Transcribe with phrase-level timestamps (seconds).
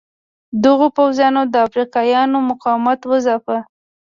[0.63, 3.57] دغو پوځیانو د افریقایانو مقاومت وځاپه.